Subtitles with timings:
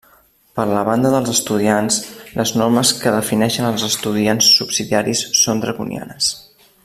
[0.59, 1.99] Per la banda dels estudiants,
[2.39, 6.33] les normes que defineixen els estudiants subsidiaris són draconianes.